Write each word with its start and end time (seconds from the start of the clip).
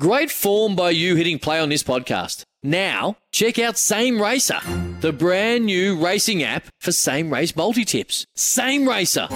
Great 0.00 0.30
form 0.30 0.74
by 0.74 0.88
you 0.88 1.16
hitting 1.16 1.38
play 1.38 1.60
on 1.60 1.68
this 1.68 1.82
podcast. 1.82 2.44
Now, 2.62 3.18
check 3.30 3.58
out 3.58 3.76
Same 3.76 4.22
Racer, 4.22 4.58
the 5.00 5.12
brand 5.12 5.66
new 5.66 6.02
racing 6.02 6.42
app 6.42 6.64
for 6.80 6.92
same 6.92 7.30
race 7.30 7.54
multi 7.54 7.84
tips. 7.84 8.24
Same 8.34 8.88
Racer. 8.88 9.26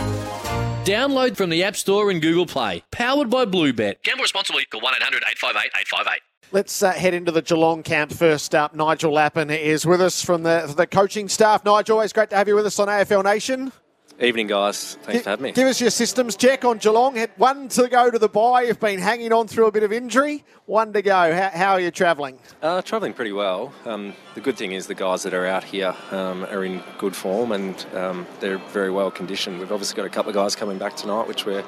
Download 0.86 1.36
from 1.36 1.50
the 1.50 1.62
App 1.62 1.76
Store 1.76 2.10
and 2.10 2.22
Google 2.22 2.46
Play. 2.46 2.82
Powered 2.90 3.28
by 3.28 3.44
Bluebet. 3.44 4.02
Gamble 4.02 4.22
responsibly. 4.22 4.64
Call 4.64 4.80
1 4.80 4.94
800 4.94 5.24
858 5.28 5.70
858. 5.78 6.20
Let's 6.52 6.82
uh, 6.82 6.92
head 6.92 7.12
into 7.12 7.32
the 7.32 7.42
Geelong 7.42 7.82
camp 7.82 8.10
first 8.10 8.54
up. 8.54 8.74
Nigel 8.74 9.12
Lappin 9.12 9.50
is 9.50 9.84
with 9.84 10.00
us 10.00 10.22
from 10.22 10.42
the, 10.42 10.72
the 10.74 10.86
coaching 10.86 11.28
staff. 11.28 11.66
Nigel, 11.66 11.96
always 11.96 12.14
great 12.14 12.30
to 12.30 12.36
have 12.36 12.48
you 12.48 12.54
with 12.54 12.64
us 12.64 12.78
on 12.78 12.88
AFL 12.88 13.24
Nation. 13.24 13.72
Evening, 14.18 14.46
guys. 14.46 14.96
Thanks 15.02 15.18
Gi- 15.20 15.24
for 15.24 15.30
having 15.30 15.42
me. 15.42 15.52
Give 15.52 15.68
us 15.68 15.78
your 15.78 15.90
systems 15.90 16.36
check 16.36 16.64
on 16.64 16.78
Geelong. 16.78 17.16
Had 17.16 17.30
one 17.36 17.68
to 17.68 17.86
go 17.86 18.10
to 18.10 18.18
the 18.18 18.28
bye. 18.28 18.62
You've 18.62 18.80
been 18.80 18.98
hanging 18.98 19.30
on 19.30 19.46
through 19.46 19.66
a 19.66 19.72
bit 19.72 19.82
of 19.82 19.92
injury. 19.92 20.42
One 20.64 20.94
to 20.94 21.02
go. 21.02 21.34
How, 21.34 21.50
how 21.50 21.72
are 21.72 21.80
you 21.80 21.90
travelling? 21.90 22.38
Uh, 22.62 22.80
travelling 22.80 23.12
pretty 23.12 23.32
well. 23.32 23.74
Um, 23.84 24.14
the 24.34 24.40
good 24.40 24.56
thing 24.56 24.72
is 24.72 24.86
the 24.86 24.94
guys 24.94 25.22
that 25.24 25.34
are 25.34 25.44
out 25.44 25.64
here 25.64 25.94
um, 26.12 26.44
are 26.44 26.64
in 26.64 26.82
good 26.96 27.14
form 27.14 27.52
and 27.52 27.84
um, 27.94 28.26
they're 28.40 28.56
very 28.58 28.90
well 28.90 29.10
conditioned. 29.10 29.58
We've 29.58 29.70
obviously 29.70 29.96
got 29.96 30.06
a 30.06 30.10
couple 30.10 30.30
of 30.30 30.34
guys 30.34 30.56
coming 30.56 30.78
back 30.78 30.96
tonight, 30.96 31.28
which 31.28 31.44
we're 31.44 31.64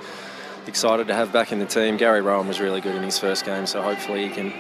excited 0.67 1.07
to 1.09 1.15
have 1.15 1.31
back 1.31 1.53
in 1.53 1.59
the 1.59 1.67
team. 1.67 1.99
Gary 1.99 2.23
Rohan 2.23 2.49
was 2.49 2.61
really 2.61 2.81
good 2.81 2.95
in 2.95 3.03
his 3.03 3.19
first 3.19 3.45
game, 3.45 3.67
so 3.67 3.83
hopefully 3.83 4.27
he 4.27 4.35
can 4.35 4.55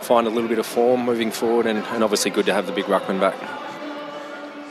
find 0.00 0.26
a 0.26 0.30
little 0.30 0.48
bit 0.48 0.58
of 0.58 0.64
form 0.66 1.04
moving 1.04 1.30
forward 1.30 1.66
and, 1.66 1.80
and 1.80 2.02
obviously 2.02 2.30
good 2.30 2.46
to 2.46 2.54
have 2.54 2.64
the 2.66 2.72
big 2.72 2.86
ruckman 2.86 3.20
back. 3.20 3.36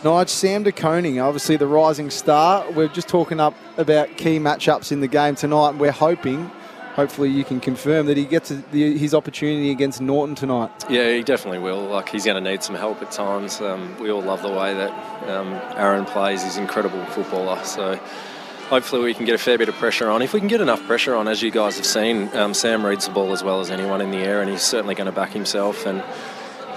Nige, 0.04 0.30
Sam 0.30 0.64
De 0.64 0.72
Koning, 0.72 1.20
obviously 1.20 1.58
the 1.58 1.68
rising 1.68 2.10
star. 2.10 2.70
We're 2.72 2.88
just 2.88 3.08
talking 3.08 3.40
up 3.40 3.56
about 3.78 4.16
key 4.18 4.40
matchups 4.40 4.92
in 4.92 5.00
the 5.00 5.08
game 5.08 5.36
tonight, 5.36 5.76
we're 5.76 5.92
hoping, 5.92 6.52
hopefully, 6.98 7.30
you 7.30 7.44
can 7.44 7.60
confirm 7.60 8.08
that 8.08 8.18
he 8.18 8.26
gets 8.26 8.50
the, 8.50 8.98
his 8.98 9.14
opportunity 9.14 9.70
against 9.70 10.02
Naughton 10.02 10.34
tonight. 10.34 10.72
Yeah, 10.90 11.14
he 11.14 11.22
definitely 11.22 11.60
will. 11.60 11.84
Like 11.84 12.10
he's 12.10 12.26
going 12.26 12.44
to 12.44 12.50
need 12.50 12.64
some 12.64 12.76
help 12.76 13.02
at 13.04 13.12
times. 13.12 13.62
Um, 13.62 13.98
we 14.00 14.12
all 14.12 14.22
love 14.22 14.42
the 14.42 14.50
way 14.50 14.74
that 14.74 14.92
um, 15.30 15.54
Aaron 15.78 16.06
plays. 16.06 16.44
He's 16.44 16.58
an 16.58 16.64
incredible 16.64 17.06
footballer. 17.06 17.64
So 17.64 18.00
hopefully 18.70 19.04
we 19.04 19.14
can 19.14 19.26
get 19.26 19.36
a 19.36 19.38
fair 19.38 19.60
bit 19.60 19.70
of 19.70 19.76
pressure 19.76 20.10
on. 20.10 20.24
If 20.24 20.34
we 20.34 20.40
can 20.40 20.50
get 20.50 20.60
enough 20.60 20.84
pressure 20.88 21.16
on, 21.16 21.28
as 21.28 21.44
you 21.44 21.52
guys 21.52 21.78
have 21.78 21.86
seen, 21.86 22.36
um, 22.36 22.56
Sam 22.56 22.84
reads 22.84 23.06
the 23.06 23.14
ball 23.14 23.32
as 23.32 23.44
well 23.44 23.62
as 23.62 23.70
anyone 23.70 24.02
in 24.02 24.10
the 24.10 24.18
air, 24.18 24.42
and 24.42 24.50
he's 24.50 24.64
certainly 24.64 24.96
going 24.96 25.06
to 25.06 25.16
back 25.16 25.32
himself. 25.32 25.86
And 25.86 26.04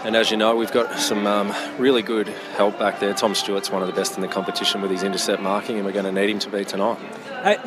and 0.04 0.16
as 0.16 0.30
you 0.30 0.36
know, 0.36 0.56
we've 0.56 0.72
got 0.72 0.98
some 0.98 1.26
um, 1.26 1.54
really 1.78 2.02
good 2.02 2.28
help 2.56 2.78
back 2.78 3.00
there. 3.00 3.12
Tom 3.14 3.34
Stewart's 3.34 3.70
one 3.70 3.82
of 3.82 3.88
the 3.88 3.94
best 3.94 4.16
in 4.16 4.22
the 4.22 4.28
competition 4.28 4.80
with 4.80 4.90
his 4.90 5.02
intercept 5.02 5.42
marking, 5.42 5.76
and 5.76 5.84
we're 5.84 5.92
going 5.92 6.04
to 6.06 6.12
need 6.12 6.30
him 6.30 6.38
to 6.38 6.50
be 6.50 6.64
tonight. 6.64 6.98
Hey, 7.42 7.58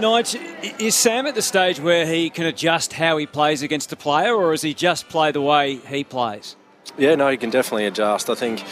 is 0.79 0.95
Sam 0.95 1.27
at 1.27 1.35
the 1.35 1.41
stage 1.41 1.79
where 1.79 2.05
he 2.05 2.29
can 2.29 2.45
adjust 2.45 2.93
how 2.93 3.17
he 3.17 3.25
plays 3.25 3.61
against 3.61 3.91
a 3.91 3.95
player, 3.95 4.35
or 4.35 4.51
does 4.51 4.61
he 4.61 4.73
just 4.73 5.09
play 5.09 5.31
the 5.31 5.41
way 5.41 5.75
he 5.75 6.03
plays? 6.03 6.55
Yeah, 6.97 7.15
no, 7.15 7.29
he 7.29 7.37
can 7.37 7.49
definitely 7.49 7.85
adjust. 7.85 8.29
I 8.29 8.35
think 8.35 8.63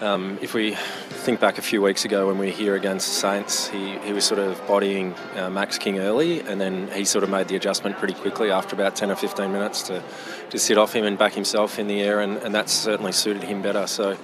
um, 0.00 0.38
if 0.40 0.54
we 0.54 0.76
think 1.22 1.38
back 1.38 1.56
a 1.56 1.62
few 1.62 1.80
weeks 1.80 2.04
ago 2.04 2.26
when 2.26 2.36
we 2.36 2.46
were 2.46 2.52
here 2.52 2.74
against 2.74 3.06
the 3.06 3.14
Saints, 3.14 3.68
he, 3.68 3.96
he 3.98 4.12
was 4.12 4.24
sort 4.24 4.40
of 4.40 4.60
bodying 4.66 5.14
uh, 5.36 5.48
Max 5.48 5.78
King 5.78 6.00
early, 6.00 6.40
and 6.40 6.60
then 6.60 6.88
he 6.88 7.04
sort 7.04 7.22
of 7.22 7.30
made 7.30 7.46
the 7.46 7.54
adjustment 7.54 7.96
pretty 7.96 8.14
quickly 8.14 8.50
after 8.50 8.74
about 8.74 8.96
10 8.96 9.08
or 9.12 9.14
15 9.14 9.52
minutes 9.52 9.82
to, 9.82 10.02
to 10.50 10.58
sit 10.58 10.76
off 10.76 10.92
him 10.92 11.04
and 11.04 11.16
back 11.16 11.32
himself 11.32 11.78
in 11.78 11.86
the 11.86 12.02
air, 12.02 12.20
and, 12.20 12.38
and 12.38 12.52
that 12.56 12.68
certainly 12.68 13.12
suited 13.12 13.44
him 13.44 13.62
better. 13.62 13.86
So 13.86 14.16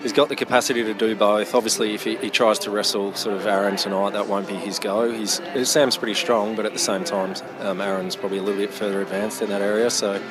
he's 0.00 0.12
got 0.12 0.28
the 0.28 0.36
capacity 0.36 0.84
to 0.84 0.94
do 0.94 1.16
both. 1.16 1.56
Obviously, 1.56 1.92
if 1.92 2.04
he, 2.04 2.14
he 2.18 2.30
tries 2.30 2.60
to 2.60 2.70
wrestle 2.70 3.14
sort 3.14 3.34
of 3.34 3.44
Aaron 3.48 3.74
tonight, 3.74 4.10
that 4.10 4.28
won't 4.28 4.46
be 4.46 4.54
his 4.54 4.78
go. 4.78 5.10
He's 5.10 5.40
Sam's 5.64 5.96
pretty 5.96 6.14
strong, 6.14 6.54
but 6.54 6.66
at 6.66 6.72
the 6.72 6.78
same 6.78 7.02
time, 7.02 7.34
um, 7.62 7.80
Aaron's 7.80 8.14
probably 8.14 8.38
a 8.38 8.42
little 8.42 8.60
bit 8.60 8.72
further 8.72 9.02
advanced 9.02 9.42
in 9.42 9.48
that 9.48 9.60
area. 9.60 9.90
So 9.90 10.22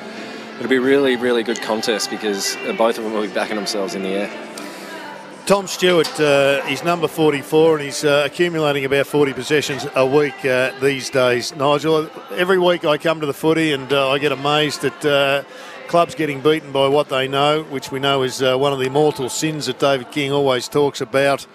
it'll 0.56 0.70
be 0.70 0.78
really, 0.78 1.16
really 1.16 1.42
good 1.42 1.60
contest 1.60 2.08
because 2.08 2.56
both 2.78 2.96
of 2.96 3.04
them 3.04 3.12
will 3.12 3.26
be 3.26 3.34
backing 3.34 3.56
themselves 3.56 3.94
in 3.94 4.02
the 4.02 4.08
air. 4.08 4.53
Tom 5.46 5.66
Stewart, 5.66 6.08
uh, 6.20 6.62
he's 6.62 6.82
number 6.82 7.06
44 7.06 7.74
and 7.74 7.84
he's 7.84 8.02
uh, 8.02 8.22
accumulating 8.24 8.86
about 8.86 9.06
40 9.06 9.34
possessions 9.34 9.86
a 9.94 10.06
week 10.06 10.42
uh, 10.42 10.72
these 10.80 11.10
days. 11.10 11.54
Nigel, 11.54 12.10
every 12.30 12.58
week 12.58 12.86
I 12.86 12.96
come 12.96 13.20
to 13.20 13.26
the 13.26 13.34
footy 13.34 13.72
and 13.72 13.92
uh, 13.92 14.10
I 14.10 14.18
get 14.18 14.32
amazed 14.32 14.86
at 14.86 15.04
uh, 15.04 15.44
clubs 15.86 16.14
getting 16.14 16.40
beaten 16.40 16.72
by 16.72 16.88
what 16.88 17.10
they 17.10 17.28
know, 17.28 17.62
which 17.64 17.92
we 17.92 18.00
know 18.00 18.22
is 18.22 18.42
uh, 18.42 18.56
one 18.56 18.72
of 18.72 18.78
the 18.78 18.88
mortal 18.88 19.28
sins 19.28 19.66
that 19.66 19.78
David 19.78 20.10
King 20.10 20.32
always 20.32 20.66
talks 20.66 21.02
about. 21.02 21.46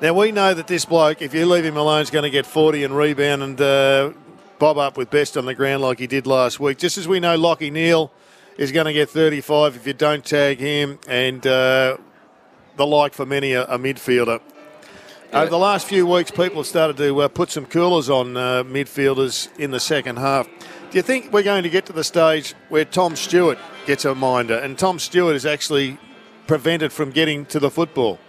Now, 0.00 0.14
we 0.14 0.32
know 0.32 0.54
that 0.54 0.66
this 0.66 0.86
bloke, 0.86 1.20
if 1.20 1.34
you 1.34 1.44
leave 1.44 1.66
him 1.66 1.76
alone, 1.76 2.00
is 2.00 2.10
going 2.10 2.22
to 2.24 2.30
get 2.30 2.46
40 2.46 2.84
and 2.84 2.96
rebound 2.96 3.42
and 3.42 4.14
bob 4.58 4.78
up 4.78 4.96
with 4.96 5.10
best 5.10 5.36
on 5.36 5.44
the 5.44 5.54
ground 5.54 5.82
like 5.82 5.98
he 5.98 6.06
did 6.06 6.26
last 6.26 6.58
week. 6.58 6.78
Just 6.78 6.96
as 6.96 7.06
we 7.06 7.20
know 7.20 7.38
Lachie 7.38 7.70
Neale 7.70 8.10
is 8.56 8.72
going 8.72 8.86
to 8.86 8.94
get 8.94 9.10
35 9.10 9.76
if 9.76 9.86
you 9.86 9.92
don't 9.92 10.24
tag 10.24 10.58
him 10.58 10.98
and 11.06 11.44
the 12.76 12.86
like 12.86 13.14
for 13.14 13.26
many 13.26 13.52
a, 13.52 13.64
a 13.64 13.78
midfielder. 13.78 14.40
Over 15.32 15.50
the 15.50 15.58
last 15.58 15.88
few 15.88 16.06
weeks, 16.06 16.30
people 16.30 16.58
have 16.58 16.66
started 16.66 16.96
to 16.98 17.22
uh, 17.22 17.28
put 17.28 17.50
some 17.50 17.66
coolers 17.66 18.08
on 18.08 18.36
uh, 18.36 18.62
midfielders 18.62 19.48
in 19.58 19.72
the 19.72 19.80
second 19.80 20.18
half. 20.18 20.46
Do 20.90 20.98
you 20.98 21.02
think 21.02 21.32
we're 21.32 21.42
going 21.42 21.64
to 21.64 21.70
get 21.70 21.86
to 21.86 21.92
the 21.92 22.04
stage 22.04 22.54
where 22.68 22.84
Tom 22.84 23.16
Stewart 23.16 23.58
gets 23.84 24.04
a 24.04 24.14
minder 24.14 24.56
and 24.56 24.78
Tom 24.78 25.00
Stewart 25.00 25.34
is 25.34 25.44
actually 25.44 25.98
prevented 26.46 26.92
from 26.92 27.10
getting 27.10 27.46
to 27.46 27.58
the 27.58 27.68
football? 27.68 28.20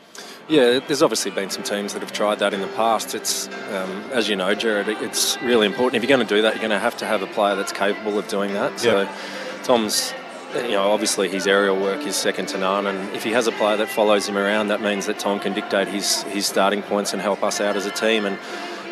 Yeah, 0.47 0.79
there's 0.79 1.03
obviously 1.03 1.29
been 1.29 1.51
some 1.51 1.61
teams 1.63 1.94
that 1.94 2.01
have 2.01 2.11
tried 2.11 2.39
that 2.39 2.53
in 2.55 2.61
the 2.61 2.67
past. 2.69 3.13
It's, 3.13 3.47
um, 3.72 4.03
as 4.11 4.28
you 4.29 4.35
know, 4.35 4.55
Jared, 4.55 4.88
it's 4.88 5.39
really 5.41 5.67
important. 5.67 5.95
If 5.95 6.09
you're 6.09 6.17
going 6.17 6.28
to 6.28 6.35
do 6.35 6.41
that, 6.41 6.53
you're 6.53 6.61
going 6.61 6.72
to 6.72 6.79
have 6.79 6.97
to 6.97 7.05
have 7.05 7.22
a 7.22 7.28
player 7.28 7.55
that's 7.55 7.72
capable 7.72 8.17
of 8.17 8.28
doing 8.28 8.53
that. 8.53 8.79
So, 8.79 9.01
Yep. 9.01 9.16
Tom's, 9.63 10.13
you 10.55 10.71
know, 10.71 10.91
obviously 10.91 11.29
his 11.29 11.47
aerial 11.47 11.79
work 11.79 12.05
is 12.05 12.16
second 12.16 12.47
to 12.49 12.57
none, 12.57 12.88
and 12.88 13.16
if 13.16 13.23
he 13.23 13.31
has 13.31 13.47
a 13.47 13.51
player 13.51 13.77
that 13.77 13.89
follows 13.89 14.27
him 14.27 14.38
around, 14.38 14.69
that 14.69 14.81
means 14.81 15.05
that 15.07 15.19
Tom 15.19 15.39
can 15.39 15.53
dictate 15.53 15.88
his 15.88 16.23
his 16.23 16.45
starting 16.45 16.81
points 16.81 17.13
and 17.13 17.21
help 17.21 17.43
us 17.43 17.59
out 17.61 17.75
as 17.75 17.85
a 17.85 17.91
team. 17.91 18.25
And 18.25 18.38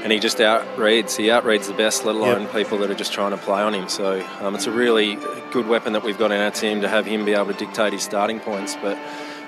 and 0.04 0.12
he 0.12 0.20
just 0.20 0.38
outreads. 0.40 1.16
He 1.16 1.28
outreads 1.28 1.68
the 1.68 1.74
best, 1.74 2.04
let 2.04 2.16
alone 2.16 2.48
people 2.48 2.78
that 2.80 2.92
are 2.92 2.96
just 2.96 3.14
trying 3.14 3.32
to 3.32 3.38
play 3.38 3.62
on 3.62 3.74
him. 3.74 3.88
So 3.88 4.22
um, 4.42 4.54
it's 4.54 4.68
a 4.68 4.72
really 4.72 5.18
good 5.52 5.66
weapon 5.66 5.94
that 5.94 6.04
we've 6.04 6.18
got 6.18 6.34
in 6.34 6.42
our 6.42 6.52
team 6.52 6.82
to 6.82 6.90
have 6.90 7.06
him 7.06 7.24
be 7.24 7.32
able 7.32 7.54
to 7.54 7.54
dictate 7.54 7.94
his 7.94 8.04
starting 8.04 8.42
points. 8.42 8.76
But 8.82 8.98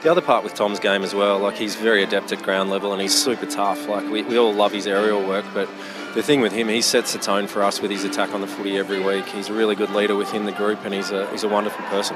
the 0.02 0.12
other 0.12 0.22
part 0.22 0.44
with 0.44 0.54
Tom's 0.54 0.80
game 0.80 1.04
as 1.04 1.16
well, 1.16 1.40
like 1.40 1.56
he's 1.56 1.76
very 1.76 2.04
adept 2.04 2.32
at 2.32 2.42
ground 2.44 2.70
level 2.70 2.94
and 2.94 3.02
he's 3.02 3.14
super 3.14 3.46
tough. 3.46 3.88
Like 3.88 4.10
we, 4.10 4.24
we 4.24 4.38
all 4.38 4.54
love 4.54 4.72
his 4.72 4.88
aerial 4.88 5.26
work, 5.26 5.46
but 5.54 5.70
the 6.14 6.24
thing 6.24 6.42
with 6.42 6.54
him, 6.54 6.70
he 6.70 6.82
sets 6.82 7.14
the 7.14 7.20
tone 7.20 7.48
for 7.48 7.64
us 7.64 7.82
with 7.82 7.92
his 7.92 8.04
attack 8.04 8.34
on 8.34 8.42
the 8.42 8.48
footy 8.48 8.78
every 8.78 9.02
week. 9.02 9.26
He's 9.26 9.50
a 9.50 9.54
really 9.54 9.76
good 9.76 9.92
leader 9.92 10.16
within 10.16 10.46
the 10.46 10.52
group 10.52 10.86
and 10.86 10.94
he's 10.94 11.12
a, 11.12 11.30
he's 11.32 11.44
a 11.44 11.50
wonderful 11.50 11.84
person. 11.86 12.16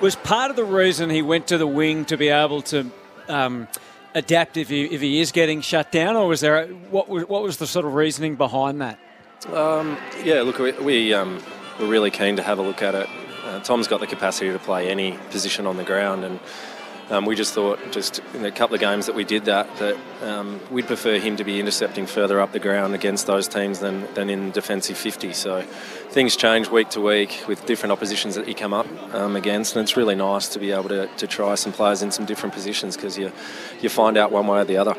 Was 0.00 0.16
part 0.16 0.50
of 0.50 0.56
the 0.56 0.64
reason 0.64 1.10
he 1.10 1.22
went 1.22 1.48
to 1.48 1.58
the 1.58 1.66
wing 1.66 2.04
to 2.06 2.16
be 2.16 2.28
able 2.28 2.62
to 2.62 2.90
um, 3.28 3.68
adapt 4.14 4.56
if 4.56 4.68
he, 4.68 4.84
if 4.84 5.00
he 5.00 5.20
is 5.20 5.32
getting 5.32 5.60
shut 5.60 5.90
down, 5.92 6.16
or 6.16 6.28
was 6.28 6.40
there 6.40 6.64
a, 6.64 6.66
what 6.66 7.08
was 7.08 7.28
what 7.28 7.42
was 7.42 7.56
the 7.56 7.66
sort 7.66 7.84
of 7.84 7.94
reasoning 7.94 8.36
behind 8.36 8.80
that? 8.80 8.98
Um, 9.52 9.96
yeah, 10.22 10.42
look, 10.42 10.58
we, 10.58 10.72
we 10.72 11.14
um, 11.14 11.42
we're 11.78 11.88
really 11.88 12.10
keen 12.10 12.36
to 12.36 12.42
have 12.42 12.58
a 12.58 12.62
look 12.62 12.82
at 12.82 12.94
it. 12.94 13.08
Uh, 13.44 13.60
Tom's 13.60 13.88
got 13.88 14.00
the 14.00 14.06
capacity 14.06 14.52
to 14.52 14.58
play 14.58 14.90
any 14.90 15.12
position 15.30 15.66
on 15.66 15.76
the 15.76 15.84
ground, 15.84 16.24
and 16.24 16.40
um, 17.10 17.24
we 17.24 17.34
just 17.34 17.54
thought, 17.54 17.78
just 17.90 18.20
in 18.34 18.44
a 18.44 18.50
couple 18.50 18.74
of 18.74 18.80
games 18.80 19.06
that 19.06 19.14
we 19.14 19.24
did 19.24 19.46
that, 19.46 19.74
that 19.76 19.96
um, 20.22 20.60
we'd 20.70 20.86
prefer 20.86 21.18
him 21.18 21.36
to 21.36 21.44
be 21.44 21.58
intercepting 21.58 22.06
further 22.06 22.40
up 22.40 22.52
the 22.52 22.58
ground 22.58 22.94
against 22.94 23.26
those 23.26 23.48
teams 23.48 23.78
than, 23.78 24.12
than 24.14 24.28
in 24.28 24.50
defensive 24.50 24.98
50. 24.98 25.32
So 25.32 25.62
things 26.10 26.36
change 26.36 26.68
week 26.68 26.90
to 26.90 27.00
week 27.00 27.44
with 27.48 27.64
different 27.64 27.92
oppositions 27.92 28.34
that 28.34 28.46
you 28.46 28.54
come 28.54 28.74
up 28.74 28.86
um, 29.14 29.36
against, 29.36 29.74
and 29.74 29.82
it's 29.82 29.96
really 29.96 30.14
nice 30.14 30.48
to 30.50 30.58
be 30.58 30.70
able 30.70 30.90
to, 30.90 31.06
to 31.06 31.26
try 31.26 31.54
some 31.54 31.72
players 31.72 32.02
in 32.02 32.10
some 32.10 32.26
different 32.26 32.54
positions 32.54 32.94
because 32.94 33.16
you, 33.16 33.32
you 33.80 33.88
find 33.88 34.18
out 34.18 34.30
one 34.30 34.46
way 34.46 34.60
or 34.60 34.64
the 34.64 34.76
other. 34.76 34.94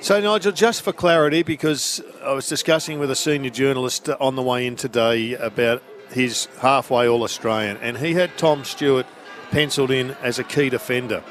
So, 0.00 0.18
Nigel, 0.18 0.52
just 0.52 0.82
for 0.82 0.92
clarity, 0.92 1.42
because 1.42 2.00
I 2.22 2.32
was 2.32 2.48
discussing 2.48 2.98
with 2.98 3.10
a 3.10 3.16
senior 3.16 3.50
journalist 3.50 4.08
on 4.08 4.34
the 4.34 4.42
way 4.42 4.66
in 4.66 4.76
today 4.76 5.34
about 5.34 5.82
his 6.10 6.46
halfway 6.60 7.08
All 7.08 7.22
Australian, 7.22 7.76
and 7.78 7.98
he 7.98 8.14
had 8.14 8.38
Tom 8.38 8.64
Stewart 8.64 9.06
penciled 9.50 9.90
in 9.90 10.12
as 10.22 10.38
a 10.38 10.44
key 10.44 10.70
defender. 10.70 11.22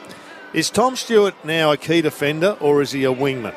Is 0.53 0.69
Tom 0.69 0.95
Stewart 0.95 1.35
now 1.43 1.71
a 1.71 1.77
key 1.77 2.01
defender, 2.01 2.57
or 2.59 2.81
is 2.81 2.91
he 2.91 3.05
a 3.05 3.13
wingman? 3.13 3.55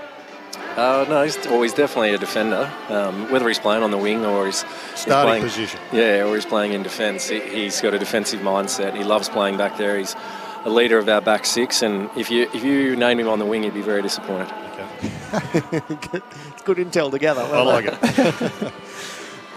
Uh, 0.76 1.04
no, 1.08 1.22
he's, 1.22 1.36
well, 1.46 1.60
he's 1.62 1.74
definitely 1.74 2.14
a 2.14 2.18
defender. 2.18 2.70
Um, 2.88 3.30
whether 3.30 3.46
he's 3.46 3.58
playing 3.58 3.82
on 3.82 3.90
the 3.90 3.98
wing 3.98 4.24
or 4.24 4.46
he's 4.46 4.62
he's 4.62 5.00
Starting 5.00 5.28
playing, 5.28 5.42
position. 5.42 5.80
Yeah, 5.92 6.26
or 6.26 6.34
he's 6.34 6.46
playing 6.46 6.72
in 6.72 6.82
defence. 6.82 7.28
He, 7.28 7.40
he's 7.40 7.80
got 7.80 7.92
a 7.92 7.98
defensive 7.98 8.40
mindset. 8.40 8.96
He 8.96 9.04
loves 9.04 9.28
playing 9.28 9.58
back 9.58 9.76
there. 9.76 9.98
He's 9.98 10.16
a 10.64 10.70
leader 10.70 10.98
of 10.98 11.08
our 11.08 11.20
back 11.20 11.44
six, 11.44 11.82
and 11.82 12.08
if 12.16 12.30
you 12.30 12.48
if 12.54 12.64
you 12.64 12.96
name 12.96 13.20
him 13.20 13.28
on 13.28 13.38
the 13.38 13.44
wing, 13.44 13.64
you'd 13.64 13.74
be 13.74 13.82
very 13.82 14.00
disappointed. 14.00 14.48
it's 15.32 16.62
good 16.64 16.78
intel 16.78 17.10
together. 17.10 17.42
I 17.42 17.62
like 17.62 17.86
it. 17.86 18.72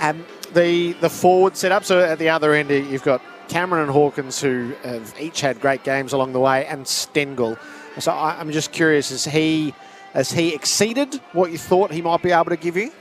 Um, 0.01 0.25
the 0.53 0.91
the 0.99 1.09
forward 1.09 1.55
setup. 1.55 1.85
So 1.85 2.01
at 2.01 2.19
the 2.19 2.27
other 2.27 2.53
end, 2.53 2.69
you've 2.69 3.01
got 3.03 3.21
Cameron 3.47 3.83
and 3.83 3.91
Hawkins, 3.91 4.41
who 4.41 4.73
have 4.83 5.13
each 5.19 5.41
had 5.41 5.59
great 5.59 5.83
games 5.83 6.13
along 6.13 6.33
the 6.33 6.39
way, 6.39 6.65
and 6.65 6.85
Stengle. 6.85 7.57
So 7.99 8.11
I, 8.11 8.39
I'm 8.39 8.51
just 8.51 8.71
curious: 8.71 9.09
has 9.09 9.25
he 9.25 9.73
has 10.13 10.31
he 10.31 10.53
exceeded 10.53 11.15
what 11.33 11.51
you 11.51 11.57
thought 11.57 11.91
he 11.91 12.01
might 12.01 12.21
be 12.21 12.31
able 12.31 12.45
to 12.45 12.57
give 12.57 12.77
you? 12.77 12.91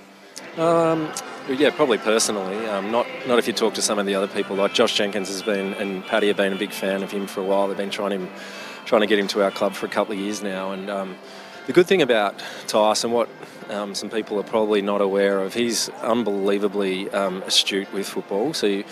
Um, 0.56 1.11
yeah, 1.49 1.70
probably 1.70 1.99
personally. 1.99 2.67
Um, 2.67 2.91
not 2.91 3.06
not 3.26 3.38
if 3.38 3.46
you 3.46 3.52
talk 3.52 3.75
to 3.75 3.82
some 3.82 3.99
of 3.99 4.06
the 4.06 4.14
other 4.14 4.29
people. 4.29 4.56
Like 4.56 4.75
Josh 4.75 4.94
Jenkins 4.94 5.29
has 5.29 5.43
been, 5.43 5.75
and 5.75 6.05
Paddy 6.05 6.29
have 6.29 6.37
been 6.37 6.52
a 6.52 6.58
big 6.58 6.73
fan 6.73 7.02
of 7.02 7.11
him 7.11 7.26
for 7.26 7.41
a 7.41 7.44
while. 7.44 7.69
They've 7.69 7.76
been 7.76 7.91
trying 7.91 8.12
him, 8.12 8.29
trying 8.85 9.00
to 9.00 9.06
get 9.06 9.19
him 9.19 9.29
to 9.29 9.43
our 9.43 9.50
club 9.50 9.75
for 9.75 9.87
a 9.87 9.88
couple 9.88 10.14
of 10.14 10.20
years 10.20 10.43
now. 10.43 10.73
And 10.73 10.88
um, 10.91 11.17
the 11.67 11.73
good 11.73 11.87
thing 11.87 12.02
about 12.02 12.43
Tyson, 12.67 13.11
what 13.11 13.29
um, 13.70 13.94
some 13.94 14.11
people 14.11 14.38
are 14.38 14.44
probably 14.44 14.82
not 14.82 15.00
aware 15.00 15.41
of, 15.41 15.55
he's 15.55 15.88
unbelievably 16.02 17.11
um, 17.11 17.43
astute 17.43 17.93
with 17.93 18.08
football. 18.08 18.55
So. 18.55 18.67
You, 18.67 18.85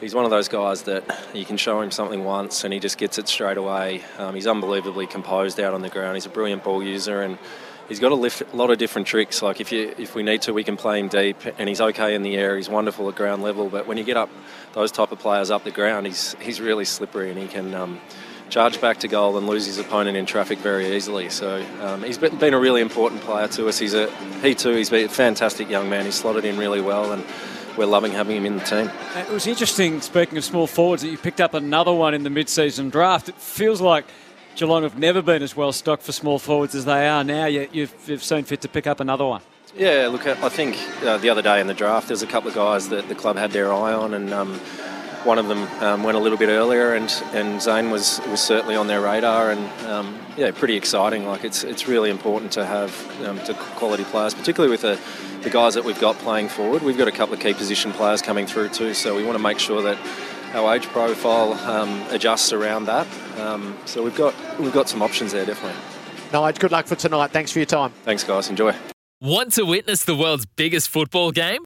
he's 0.00 0.14
one 0.14 0.24
of 0.24 0.30
those 0.30 0.48
guys 0.48 0.82
that 0.82 1.04
you 1.34 1.44
can 1.44 1.56
show 1.56 1.80
him 1.80 1.90
something 1.90 2.24
once 2.24 2.64
and 2.64 2.72
he 2.72 2.80
just 2.80 2.98
gets 2.98 3.18
it 3.18 3.28
straight 3.28 3.56
away. 3.56 4.02
Um, 4.18 4.34
he's 4.34 4.46
unbelievably 4.46 5.06
composed 5.06 5.58
out 5.60 5.74
on 5.74 5.82
the 5.82 5.88
ground. 5.88 6.16
He's 6.16 6.26
a 6.26 6.30
brilliant 6.30 6.64
ball 6.64 6.82
user 6.82 7.22
and 7.22 7.38
he's 7.88 8.00
got 8.00 8.12
a, 8.12 8.14
lift, 8.14 8.54
lot 8.54 8.70
of 8.70 8.78
different 8.78 9.06
tricks. 9.06 9.42
Like 9.42 9.60
if 9.60 9.72
you 9.72 9.94
if 9.98 10.14
we 10.14 10.22
need 10.22 10.42
to, 10.42 10.52
we 10.52 10.64
can 10.64 10.76
play 10.76 10.98
him 10.98 11.08
deep, 11.08 11.36
and 11.58 11.68
he's 11.68 11.80
okay 11.80 12.14
in 12.14 12.22
the 12.22 12.36
air. 12.36 12.56
He's 12.56 12.68
wonderful 12.68 13.08
at 13.08 13.14
ground 13.16 13.42
level. 13.42 13.68
But 13.68 13.86
when 13.86 13.98
you 13.98 14.04
get 14.04 14.16
up 14.16 14.30
those 14.72 14.92
type 14.92 15.12
of 15.12 15.18
players 15.18 15.50
up 15.50 15.64
the 15.64 15.70
ground, 15.70 16.06
he's 16.06 16.34
he's 16.40 16.60
really 16.60 16.84
slippery 16.84 17.30
and 17.30 17.38
he 17.38 17.48
can. 17.48 17.74
Um, 17.74 18.00
charge 18.48 18.80
back 18.80 18.98
to 18.98 19.08
goal 19.08 19.36
and 19.36 19.48
lose 19.48 19.66
his 19.66 19.76
opponent 19.76 20.16
in 20.16 20.24
traffic 20.24 20.56
very 20.60 20.94
easily. 20.94 21.28
So 21.30 21.66
um, 21.82 22.04
he's 22.04 22.16
been 22.16 22.54
a 22.54 22.58
really 22.60 22.80
important 22.80 23.20
player 23.22 23.48
to 23.48 23.66
us. 23.66 23.76
He's 23.76 23.92
a 23.92 24.08
he 24.40 24.54
too. 24.54 24.70
He's 24.76 24.88
been 24.88 25.06
a 25.06 25.08
fantastic 25.08 25.68
young 25.68 25.90
man. 25.90 26.04
He's 26.04 26.14
slotted 26.14 26.44
in 26.44 26.56
really 26.56 26.80
well 26.80 27.10
and 27.10 27.24
we're 27.76 27.86
loving 27.86 28.12
having 28.12 28.36
him 28.36 28.46
in 28.46 28.56
the 28.56 28.64
team. 28.64 28.90
It 29.16 29.30
was 29.30 29.46
interesting, 29.46 30.00
speaking 30.00 30.38
of 30.38 30.44
small 30.44 30.66
forwards, 30.66 31.02
that 31.02 31.08
you 31.08 31.18
picked 31.18 31.40
up 31.40 31.54
another 31.54 31.92
one 31.92 32.14
in 32.14 32.22
the 32.22 32.30
mid-season 32.30 32.90
draft. 32.90 33.28
It 33.28 33.36
feels 33.36 33.80
like 33.80 34.04
Geelong 34.54 34.82
have 34.82 34.98
never 34.98 35.22
been 35.22 35.42
as 35.42 35.56
well 35.56 35.72
stocked 35.72 36.02
for 36.02 36.12
small 36.12 36.38
forwards 36.38 36.74
as 36.74 36.84
they 36.84 37.06
are 37.06 37.22
now. 37.22 37.46
Yet 37.46 37.74
you've, 37.74 37.94
you've 38.06 38.24
seen 38.24 38.44
fit 38.44 38.60
to 38.62 38.68
pick 38.68 38.86
up 38.86 39.00
another 39.00 39.24
one. 39.26 39.42
Yeah, 39.76 40.08
look, 40.10 40.26
I 40.26 40.48
think 40.48 40.78
uh, 41.02 41.18
the 41.18 41.28
other 41.28 41.42
day 41.42 41.60
in 41.60 41.66
the 41.66 41.74
draft, 41.74 42.08
there's 42.08 42.22
a 42.22 42.26
couple 42.26 42.48
of 42.48 42.54
guys 42.54 42.88
that 42.88 43.08
the 43.08 43.14
club 43.14 43.36
had 43.36 43.50
their 43.50 43.70
eye 43.70 43.92
on, 43.92 44.14
and 44.14 44.32
um, 44.32 44.58
one 45.26 45.38
of 45.38 45.48
them 45.48 45.62
um, 45.82 46.04
went 46.04 46.16
a 46.16 46.20
little 46.20 46.38
bit 46.38 46.48
earlier, 46.48 46.94
and, 46.94 47.10
and 47.32 47.60
Zane 47.60 47.90
was, 47.90 48.20
was 48.28 48.40
certainly 48.40 48.76
on 48.76 48.86
their 48.86 49.00
radar, 49.00 49.50
and 49.50 49.86
um, 49.86 50.18
yeah, 50.36 50.52
pretty 50.52 50.76
exciting. 50.76 51.26
Like 51.26 51.44
it's 51.44 51.64
it's 51.64 51.88
really 51.88 52.10
important 52.10 52.52
to 52.52 52.64
have 52.64 52.92
um, 53.26 53.38
to 53.40 53.54
quality 53.54 54.04
players, 54.04 54.34
particularly 54.34 54.70
with 54.70 54.82
the, 54.82 54.98
the 55.42 55.50
guys 55.50 55.74
that 55.74 55.84
we've 55.84 56.00
got 56.00 56.16
playing 56.18 56.48
forward. 56.48 56.82
We've 56.82 56.96
got 56.96 57.08
a 57.08 57.12
couple 57.12 57.34
of 57.34 57.40
key 57.40 57.54
position 57.54 57.92
players 57.92 58.22
coming 58.22 58.46
through 58.46 58.70
too, 58.70 58.94
so 58.94 59.16
we 59.16 59.24
want 59.24 59.36
to 59.36 59.42
make 59.42 59.58
sure 59.58 59.82
that 59.82 59.98
our 60.54 60.74
age 60.74 60.86
profile 60.86 61.52
um, 61.68 62.02
adjusts 62.10 62.52
around 62.52 62.84
that. 62.86 63.06
Um, 63.38 63.76
so 63.84 64.02
we've 64.02 64.16
got 64.16 64.34
we've 64.58 64.72
got 64.72 64.88
some 64.88 65.02
options 65.02 65.32
there, 65.32 65.44
definitely. 65.44 65.78
Nige, 66.30 66.58
good 66.58 66.72
luck 66.72 66.86
for 66.86 66.96
tonight. 66.96 67.32
Thanks 67.32 67.50
for 67.50 67.58
your 67.58 67.66
time. 67.66 67.92
Thanks, 68.04 68.24
guys. 68.24 68.48
Enjoy. 68.48 68.74
Want 69.20 69.52
to 69.54 69.64
witness 69.64 70.04
the 70.04 70.14
world's 70.14 70.46
biggest 70.46 70.88
football 70.88 71.32
game? 71.32 71.65